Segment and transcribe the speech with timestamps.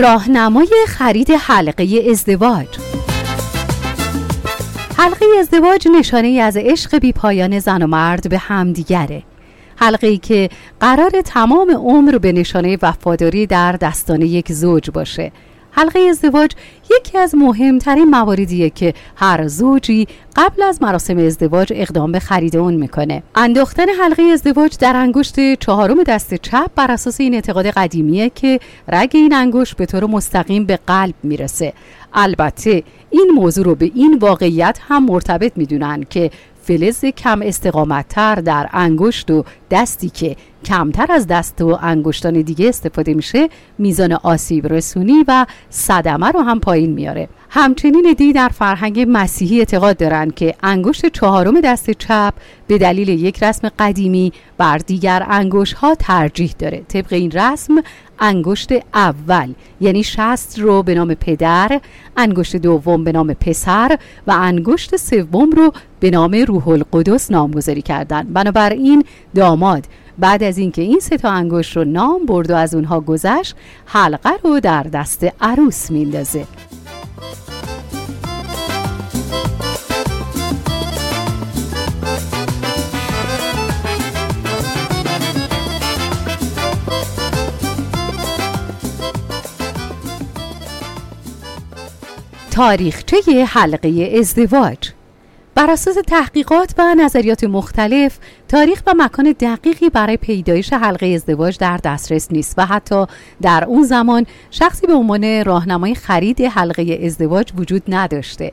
[0.00, 2.66] راهنمای خرید حلقه ازدواج.
[4.96, 9.22] حلقه ازدواج نشانه از عشق بی پایان زن و مرد به همدیگره.
[9.76, 10.48] حلقه ای که
[10.80, 15.32] قرار تمام عمر به نشانه وفاداری در دستان یک زوج باشه.
[15.80, 16.50] حلقه ازدواج
[16.90, 22.74] یکی از مهمترین مواردیه که هر زوجی قبل از مراسم ازدواج اقدام به خرید اون
[22.74, 23.22] می‌کنه.
[23.34, 29.10] انداختن حلقه ازدواج در انگشت چهارم دست چپ بر اساس این اعتقاد قدیمیه که رگ
[29.14, 31.72] این انگشت به طور مستقیم به قلب می‌رسه.
[32.14, 36.30] البته این موضوع رو به این واقعیت هم مرتبط می‌دونن که
[36.62, 43.14] فلز کم استقامتتر در انگشت و دستی که کمتر از دست و انگشتان دیگه استفاده
[43.14, 47.28] میشه میزان آسیب رسونی و صدمه رو هم پایین میاره.
[47.50, 52.34] همچنین دی در فرهنگ مسیحی اعتقاد دارند که انگشت چهارم دست چپ
[52.66, 56.82] به دلیل یک رسم قدیمی بر دیگر انگشت ها ترجیح داره.
[56.88, 57.82] طبق این رسم
[58.20, 61.80] انگشت اول یعنی شست رو به نام پدر
[62.16, 68.22] انگشت دوم به نام پسر و انگشت سوم رو به نام روح القدس نامگذاری کردن
[68.22, 69.84] بنابراین داماد
[70.20, 74.30] بعد از اینکه این سه تا انگشت رو نام برد و از اونها گذشت حلقه
[74.44, 76.46] رو در دست عروس میندازه.
[92.50, 94.89] تاریخچه حلقه ازدواج.
[95.54, 101.76] بر اساس تحقیقات و نظریات مختلف تاریخ و مکان دقیقی برای پیدایش حلقه ازدواج در
[101.76, 103.06] دسترس نیست و حتی
[103.42, 108.52] در اون زمان شخصی به عنوان راهنمای خرید حلقه ازدواج وجود نداشته.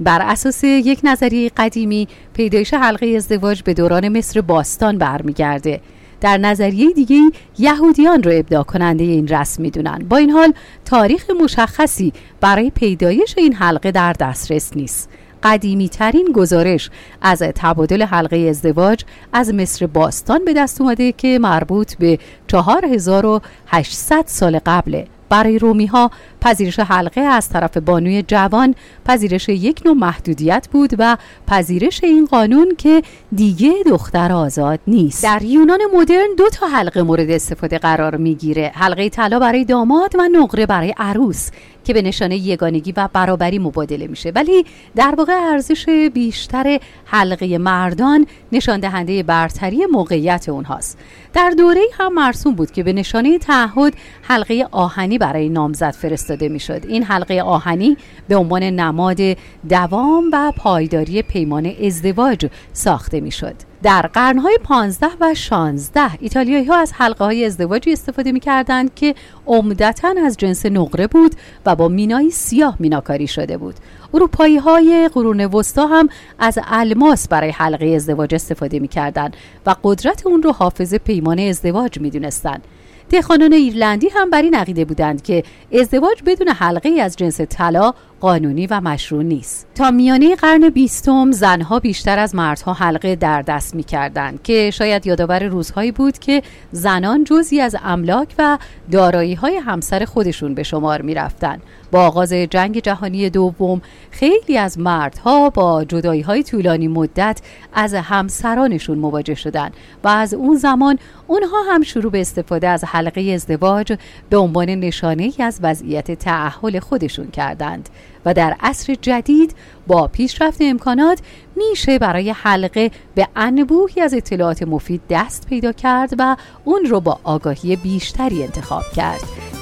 [0.00, 5.80] بر اساس یک نظریه قدیمی پیدایش حلقه ازدواج به دوران مصر باستان برمیگرده.
[6.20, 7.20] در نظریه دیگه
[7.58, 9.98] یهودیان رو ابداع کننده این رسم می‌دونن.
[10.08, 10.52] با این حال
[10.84, 15.08] تاریخ مشخصی برای پیدایش این حلقه در دسترس نیست.
[15.44, 16.90] قدیمی ترین گزارش
[17.22, 22.18] از تبادل حلقه ازدواج از مصر باستان به دست اومده که مربوط به
[22.48, 26.10] 4800 سال قبله برای رومی ها
[26.44, 28.74] پذیرش حلقه از طرف بانوی جوان
[29.04, 31.16] پذیرش یک نوع محدودیت بود و
[31.46, 33.02] پذیرش این قانون که
[33.34, 35.22] دیگه دختر آزاد نیست.
[35.22, 38.72] در یونان مدرن دو تا حلقه مورد استفاده قرار می‌گیره.
[38.74, 41.50] حلقه طلا برای داماد و نقره برای عروس
[41.84, 44.32] که به نشانه یگانگی و برابری مبادله میشه.
[44.34, 44.64] ولی
[44.96, 50.98] در واقع ارزش بیشتر حلقه مردان نشان دهنده برتری موقعیت اونهاست.
[51.32, 56.84] در دوره هم مرسوم بود که به نشانه تعهد حلقه آهنی برای نامزد فرستاده می‌شد.
[56.88, 57.96] این حلقه آهنی
[58.28, 59.20] به عنوان نماد
[59.68, 63.54] دوام و پایداری پیمان ازدواج ساخته می‌شد.
[63.82, 69.14] در قرنهای 15 و 16 ایتالیایی ها از حلقه های ازدواجی استفاده می کردند که
[69.46, 71.34] عمدتا از جنس نقره بود
[71.66, 73.74] و با مینای سیاه میناکاری شده بود.
[74.14, 76.08] اروپایی های قرون وسطا هم
[76.38, 79.36] از الماس برای حلقه ازدواج استفاده می کردند
[79.66, 82.64] و قدرت اون رو حافظ پیمان ازدواج می دونستند
[83.14, 85.42] دهخانان ایرلندی هم بر این عقیده بودند که
[85.72, 91.80] ازدواج بدون حلقه از جنس طلا قانونی و مشروع نیست تا میانه قرن بیستم زنها
[91.80, 96.42] بیشتر از مردها حلقه در دست می کردن که شاید یادآور روزهایی بود که
[96.72, 98.58] زنان جزی از املاک و
[98.90, 101.60] دارایی های همسر خودشون به شمار می رفتن.
[101.94, 107.40] با آغاز جنگ جهانی دوم خیلی از مردها با جدایی های طولانی مدت
[107.72, 109.70] از همسرانشون مواجه شدن
[110.04, 113.98] و از اون زمان اونها هم شروع به استفاده از حلقه ازدواج
[114.30, 117.88] به عنوان نشانه از وضعیت تعهل خودشون کردند
[118.24, 119.54] و در عصر جدید
[119.86, 121.20] با پیشرفت امکانات
[121.56, 127.20] میشه برای حلقه به انبوهی از اطلاعات مفید دست پیدا کرد و اون رو با
[127.24, 129.53] آگاهی بیشتری انتخاب کرد.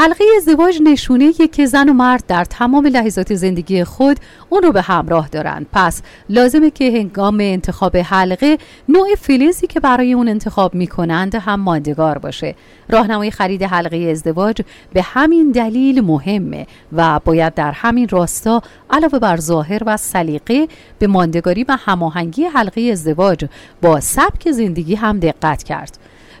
[0.00, 4.16] حلقه ازدواج نشونه که زن و مرد در تمام لحظات زندگی خود
[4.48, 5.66] اون رو به همراه دارند.
[5.72, 8.58] پس لازمه که هنگام انتخاب حلقه
[8.88, 12.54] نوع فلزی که برای اون انتخاب می‌کنند هم ماندگار باشه.
[12.88, 14.62] راهنمای خرید حلقه ازدواج
[14.92, 20.68] به همین دلیل مهمه و باید در همین راستا علاوه بر ظاهر و سلیقه
[20.98, 23.44] به ماندگاری و هماهنگی حلقه ازدواج
[23.82, 25.98] با سبک زندگی هم دقت کرد.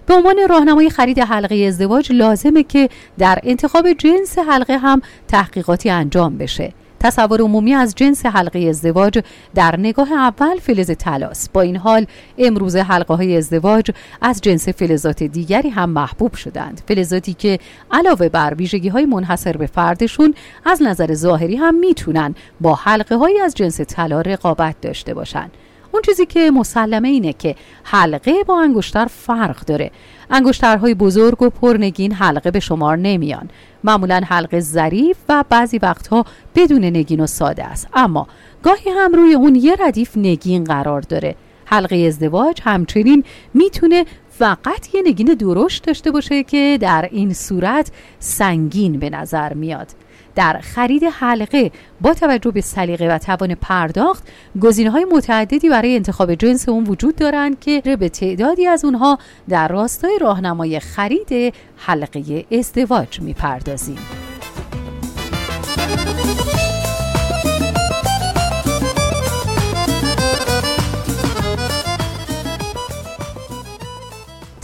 [0.08, 2.88] به عنوان راهنمای خرید حلقه ازدواج لازمه که
[3.18, 6.72] در انتخاب جنس حلقه هم تحقیقاتی انجام بشه.
[7.00, 9.20] تصور عمومی از جنس حلقه ازدواج
[9.54, 11.48] در نگاه اول فلز تلاس.
[11.48, 12.06] با این حال
[12.38, 13.90] امروز حلقه های ازدواج
[14.22, 16.82] از جنس فلزات دیگری هم محبوب شدند.
[16.88, 17.58] فلزاتی که
[17.90, 20.34] علاوه بر ویژگی های منحصر به فردشون
[20.64, 25.50] از نظر ظاهری هم می‌تونن با حلقه های از جنس طلا رقابت داشته باشند
[25.92, 27.54] اون چیزی که مسلمه اینه که
[27.84, 29.90] حلقه با انگشتر فرق داره.
[30.30, 33.50] انگشترهای بزرگ و پرنگین حلقه به شمار نمیان.
[33.84, 36.24] معمولا حلقه ظریف و بعضی وقتها
[36.54, 37.88] بدون نگین و ساده است.
[37.94, 38.26] اما
[38.62, 41.34] گاهی هم روی اون یه ردیف نگین قرار داره.
[41.64, 43.24] حلقه ازدواج همچنین
[43.54, 44.04] می‌تونه
[44.38, 49.86] فقط یه نگین درشت داشته باشه که در این صورت سنگین به نظر میاد
[50.34, 51.70] در خرید حلقه
[52.00, 54.28] با توجه به سلیقه و توان پرداخت
[54.60, 59.18] گزینه های متعددی برای انتخاب جنس اون وجود دارند که به تعدادی از اونها
[59.48, 63.98] در راستای راهنمای خرید حلقه ازدواج می‌پردازیم.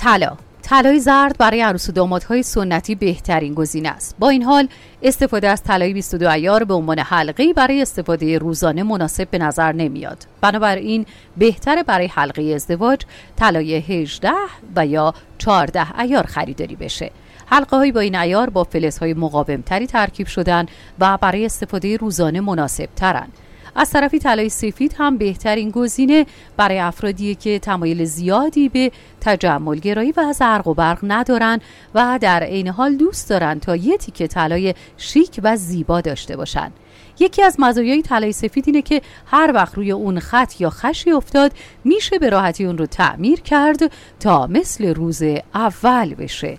[0.05, 0.37] طلا.
[0.63, 4.17] طلای زرد برای عروس و دامادهای سنتی بهترین گزینه است.
[4.19, 4.69] با این حال
[5.03, 10.27] استفاده از طلای 22 ایار به عنوان حلقه برای استفاده روزانه مناسب به نظر نمیاد.
[10.41, 11.07] بنابراین
[11.37, 13.01] بهتر برای حلقه ازدواج
[13.37, 14.31] طلای 18
[14.77, 17.11] و یا 14 ایار خریداری بشه.
[17.47, 20.67] حلقه های با این ایار با فلزهای مقاوم تری ترکیب شدن
[20.99, 23.33] و برای استفاده روزانه مناسب ترند
[23.75, 26.27] از طرفی طلای سفید هم بهترین گزینه
[26.57, 31.61] برای افرادی که تمایل زیادی به تجمل گرایی و زرق و برق ندارن
[31.95, 36.73] و در عین حال دوست دارن تا یه تیکه طلای شیک و زیبا داشته باشن.
[37.21, 41.53] یکی از مزایای طلای سفید اینه که هر وقت روی اون خط یا خشی افتاد
[41.85, 45.23] میشه به راحتی اون رو تعمیر کرد تا مثل روز
[45.55, 46.59] اول بشه.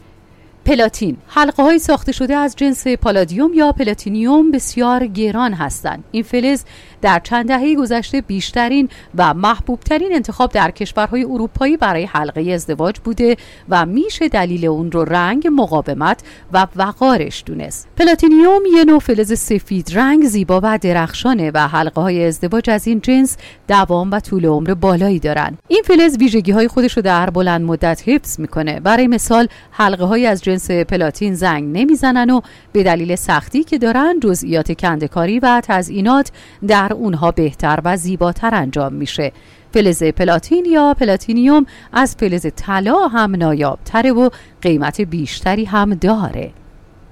[0.65, 1.17] پلاتین.
[1.27, 6.03] حلقه های ساخته شده از جنس پالادیوم یا پلاتینیوم بسیار گران هستند.
[6.12, 6.63] این فلز
[7.01, 13.38] در چند دهه گذشته بیشترین و محبوبترین انتخاب در کشورهای اروپایی برای حلقه ازدواج بوده
[13.69, 16.23] و میشه دلیل اون رو رنگ مقاومت
[16.53, 17.88] و وقارش دونست.
[17.97, 23.01] پلاتینیوم یه نوع فلز سفید رنگ زیبا و درخشانه و حلقه های ازدواج از این
[23.01, 25.57] جنس دوام و طول عمر بالایی دارن.
[25.67, 28.79] این فلز ویژگی های خودش رو در بلند مدت حفظ می‌کنه.
[28.79, 32.42] برای مثال حلقه های از جنس پلاتین زنگ نمی‌زنن و
[32.72, 36.31] به دلیل سختی که دارن جزئیات کنده‌کاری و تزئینات
[36.68, 39.31] در اونها بهتر و زیباتر انجام میشه.
[39.74, 44.30] فلز پلاتین یا پلاتینیوم از فلز طلا هم نایابتره و
[44.62, 46.52] قیمت بیشتری هم داره.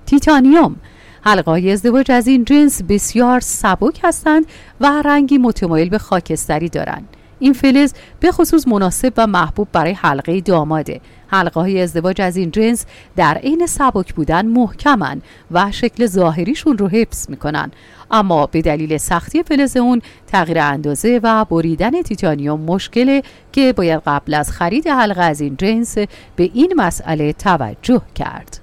[0.06, 0.76] تیتانیوم
[1.22, 4.46] حلقه های ازدواج از این جنس بسیار سبک هستند
[4.82, 7.08] و رنگی متمایل به خاکستری دارند
[7.40, 11.02] این فلز به خصوص مناسب و محبوب برای حلقه داماده.
[11.28, 12.86] حلقه های ازدواج از این جنس
[13.16, 15.22] در عین سبک بودن محکمن
[15.52, 17.72] و شکل ظاهریشون رو حفظ می‌کنن.
[18.12, 23.22] اما به دلیل سختی فلز اون تغییر اندازه و بریدن تیتانیوم مشکله
[23.52, 25.98] که باید قبل از خرید حلقه از این جنس
[26.36, 28.60] به این مسئله توجه کرد.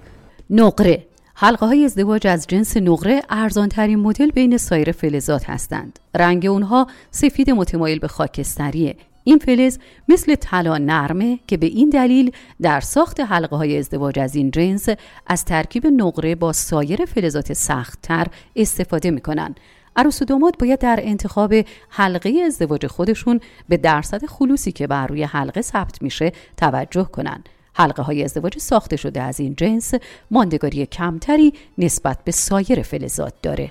[0.50, 1.09] نقره
[1.42, 5.98] حلقه های ازدواج از جنس نقره ارزان ترین مدل بین سایر فلزات هستند.
[6.14, 8.96] رنگ اونها سفید متمایل به خاکستریه.
[9.24, 9.78] این فلز
[10.08, 12.32] مثل طلا نرمه که به این دلیل
[12.62, 14.88] در ساخت حلقه های ازدواج از این جنس
[15.26, 18.26] از ترکیب نقره با سایر فلزات سختتر
[18.56, 19.54] استفاده می‌کنن.
[19.96, 21.54] عروس و داماد باید در انتخاب
[21.88, 27.48] حلقه ازدواج خودشون به درصد خلوصی که بر روی حلقه ثبت میشه توجه کنند.
[27.74, 29.94] حلقه های ازدواج ساخته شده از این جنس
[30.30, 33.70] ماندگاری کمتری نسبت به سایر فلزات داره.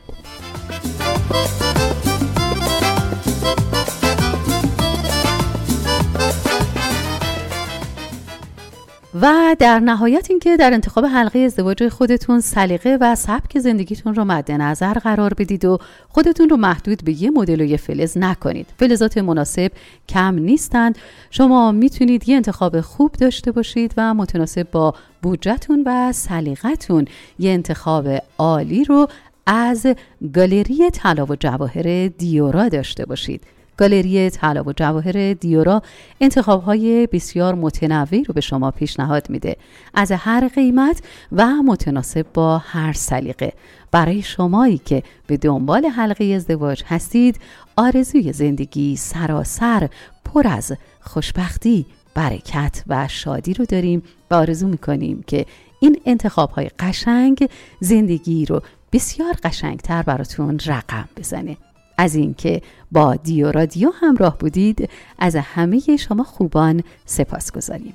[9.21, 14.51] و در نهایت اینکه در انتخاب حلقه ازدواج خودتون سلیقه و سبک زندگیتون رو مد
[14.51, 15.77] نظر قرار بدید و
[16.09, 18.67] خودتون رو محدود به یه مدل و یه فلز نکنید.
[18.79, 19.71] فلزات مناسب
[20.09, 20.97] کم نیستند.
[21.29, 27.05] شما می‌تونید یه انتخاب خوب داشته باشید و متناسب با بودجهتون و سلیقتون
[27.39, 28.07] یه انتخاب
[28.37, 29.07] عالی رو
[29.45, 29.87] از
[30.33, 33.43] گالری طلا و جواهر دیورا داشته باشید.
[33.79, 35.81] گالری طلا و جواهر دیورا
[36.21, 39.55] انتخاب های بسیار متنوعی رو به شما پیشنهاد میده.
[39.93, 43.53] از هر قیمت و متناسب با هر سلیقه.
[43.91, 47.39] برای شمایی که به دنبال حلقه ازدواج هستید
[47.77, 49.89] آرزوی زندگی سراسر
[50.25, 50.71] پر از
[51.01, 55.45] خوشبختی برکت و شادی رو داریم و آرزو می‌کنیم که
[55.79, 61.57] این انتخاب های قشنگ زندگی رو بسیار قشنگتر براتون رقم بزنه.
[61.99, 64.89] از اینکه با دیو رادیو همراه بودید
[65.19, 67.93] از همه شما خوبان سپاس گذاریم.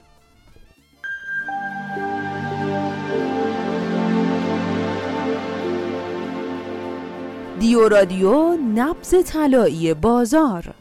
[7.61, 10.75] دیو رادیو نبز طلایی بازار